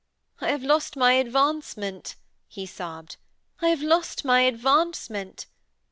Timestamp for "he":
2.47-2.65